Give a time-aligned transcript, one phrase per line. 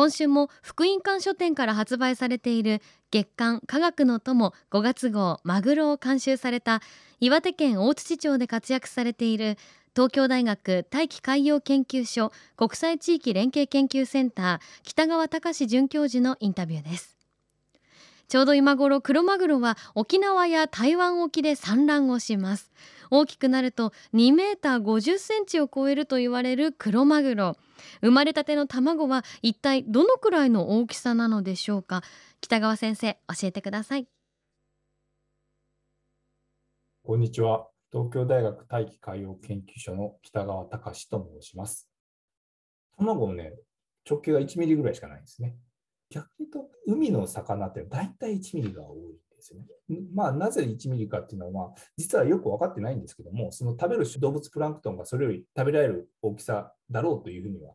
[0.00, 6.80] 今週も福音館書店から発売されている月刊科学の友5月号マグロを監修された
[7.20, 9.58] 岩手県大槌町で活躍されている
[9.94, 17.18] 東京大学大気海洋研究所国際地域連携研究センター北川隆准教授のインタビューです。
[18.28, 22.70] ちょうど今頃クロマグロは沖縄や台湾沖で産卵をします。
[23.10, 27.56] 大きくなると2メーター50センチを超えると言われるクロマグロ。
[28.02, 32.02] 生まれたての卵は一体どのくらいの大きさなのでしょうか？
[32.40, 34.06] 北川先生教えてください。
[37.02, 37.66] こんにちは。
[37.90, 41.88] 東京大学大気海洋研究所の北川隆と申します。
[42.96, 43.54] 卵もね
[44.08, 45.56] 直径が1ミリぐらいしかないんですね。
[46.10, 48.98] 逆に言うと海の魚って大体1ミリが多い。
[49.40, 50.00] ですよね。
[50.14, 57.74] まあ、なぜ1ミリかっていうのは、実はよく分かってないんですけども、その食べる動物プランクトンがそれより食べられる大きさだろうというふうには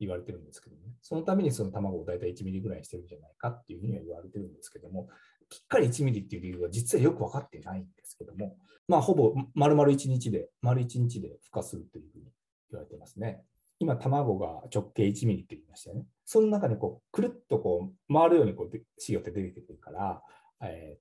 [0.00, 5.08] 言われてるんですけど、ね、そのためにその卵を大体1ミリぐらいにしてるんじゃないかっていうふうには言われてるんですけども、
[5.48, 8.56] きっかり1ミリっていう理由は実はよく分かってないんですけども、
[8.88, 12.24] まあ、ほぼ丸々1日で、丸1日で孵化するというふうに
[12.70, 13.42] 言われてますね。
[13.78, 16.06] 今、卵が直径1ミリって言いましたよね。
[16.24, 20.22] その中にこうくるっとこう回るようにこう子葉って出てくるから、
[20.62, 20.98] え、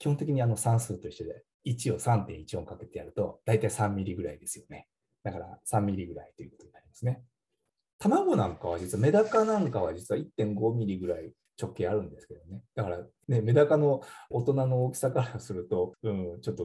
[0.00, 4.88] 基本的にあの算数と一緒で1を3.14かけてやると大体3ミリぐらいですよね。
[5.22, 7.22] だから3ミリぐらいということになりますね。
[8.00, 12.62] 卵なんかは実はメダカなんかは実は1.5ミリぐらい直径あるんですけどね。
[12.74, 16.64] だからね、メダカの大人の大きさからすると、うん、ちょっと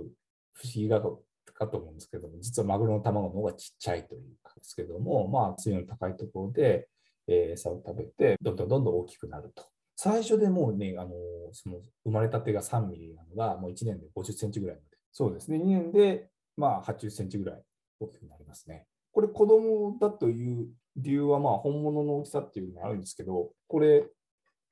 [0.54, 6.88] 不思議がかと思うんですけども、実はマグロの卵の方がちっちゃいというかですけども、まあ、水温の高いところで、
[7.28, 9.64] え餌を食べて、どんどんどんどん大きくなると。
[9.96, 11.12] 最初でもうね、あの
[11.54, 14.98] その生まれたてが3ミリなのが、もう1年で50センチぐらいまで。
[15.12, 17.62] そうですね、2年で、まあ、80センチぐらい
[18.00, 18.86] 大きくなりますね。
[19.14, 20.68] これ、子供だという
[20.98, 24.06] 理由は、まあ、本物の大きさっていうのがあるんですけど、これ、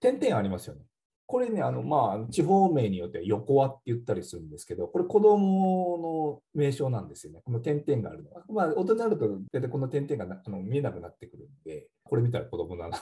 [0.02, 0.82] 点々ありますよね。
[1.26, 7.40] これね、あのまあ、地方名によっては横輪って言ったりするんですけど、これ子供の名称なんですよね。
[7.44, 8.44] この点々があるのは。
[8.50, 13.00] まあ、大人になると大体この点々があの見えなくなってくるんで、これ見たら子供だな。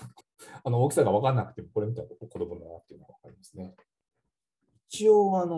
[0.63, 3.75] あの大きさが分かんなくても、これ見たら子供だなっていうのが分かりますね。
[4.89, 5.57] 一応、あの、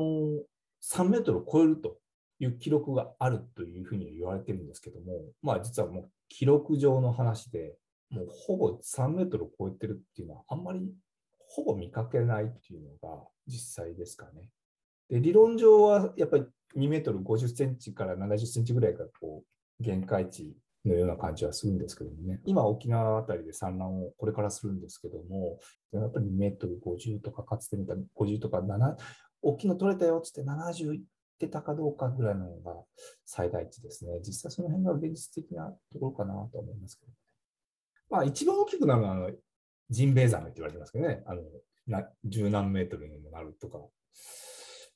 [0.83, 1.97] 3メートルを超えると
[2.39, 7.75] いう記録があるというふうに言われてるんですけども、まあ実はもう記録上の話で、
[8.09, 10.93] もうほぼ3メートルを超えてるっていうのはあんまり
[11.47, 14.49] ほぼ見かけないっていうのが実際ですかね。
[15.09, 16.45] で理論上はやっぱり
[16.75, 19.43] 2メートル50センチから70センチぐらいがこ
[19.79, 20.55] う限界値
[20.85, 25.59] のような感じはするんですけどもね、今、沖縄あたりで産卵をこれからするんですけども、
[25.91, 28.95] やっぱり2メートル50とか、かつて見た50とか7、
[29.41, 31.01] 大きいの取れたよってって70いっ
[31.39, 32.75] てたかどうかぐらいのが
[33.25, 34.19] 最大値ですね。
[34.25, 37.17] 実際その辺が現実的なところかなと思いますけど、ね、
[38.09, 39.31] まあ、一番大きくなるのはあの
[39.89, 41.41] ジンベエザメって言われてますけどね、あの
[41.87, 43.79] な十何メートルにもなるとか、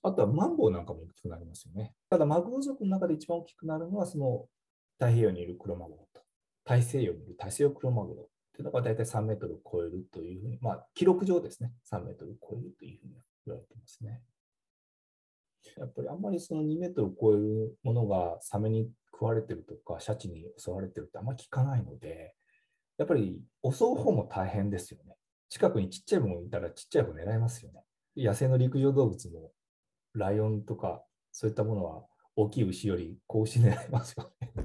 [0.03, 1.93] あとはマンボウなんかも大きくなりますよね。
[2.09, 4.45] ただ、マグロ族の中で一番大きくなるのは、その
[4.99, 6.21] 太平洋にいるクロマグロと、
[6.65, 13.13] 大西洋にいる大西洋クロマグロっていうのが大体3メートルを超えるというふうに、まあ、記録上ですね、3メートルを超えるというふうに
[13.45, 14.21] 言われてますね。
[15.77, 22.33] やっぱりあんまりその2メートルを超えるものがサメに食われてるとか、シャチに襲われてるってあんまり聞かないので、
[22.97, 25.15] やっぱり襲う方も大変ですよね。
[25.49, 27.81] 近くにちっちゃいものいたらちっちゃい方狙いますよね。
[28.15, 29.51] 野生の陸上動物も
[30.13, 32.03] ライオンとかそういったものは
[32.35, 34.56] 大きい牛より子牛狙いますよね。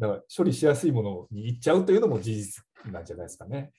[0.00, 3.70] だから処理しやすいものに行っちゃうというのも事実なんじゃないですかね。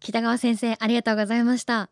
[0.00, 1.90] 北川先生ありがとうございました。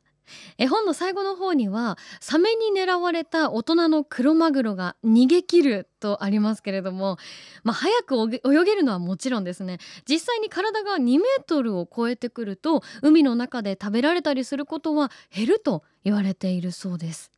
[0.58, 7.16] 絵本の最後の方にはサメに狙われた大人のクロマグロが逃げ切るとありますけれども、
[7.62, 9.78] まあ、早く泳げるのはもちろんですね
[10.08, 17.35] 実際に体が2メートルを超えてくると海の中で食べられたりすることは減ると言われているそうです。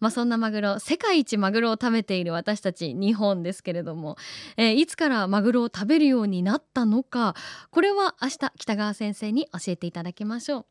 [0.00, 4.16] まあ、そんなマグロ世界一マグロを食べている私たち日本ですけれども、
[4.56, 7.34] えー、いつからマグロを食べるようになったのか
[7.70, 10.66] これは明日北川先生に教えていただきましょう。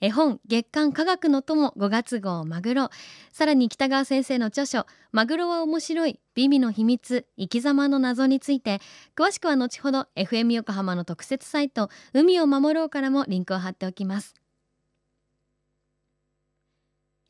[0.00, 2.90] 絵本月刊科学の友5月号マグロ
[3.32, 8.80] さらに北川先生の著書マグロは面白い美味の秘密生き様の謎について
[9.16, 14.34] 詳しくは後ほど FM 横浜の特設サイト海を守ろうからもリンクを貼っておきます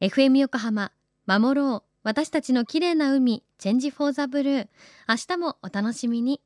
[0.00, 0.92] FM 横浜
[1.26, 1.90] 守ろう。
[2.04, 4.68] 私たちの綺麗な海チェンジフォーザブルー。
[5.06, 6.40] 明日もお楽しみに。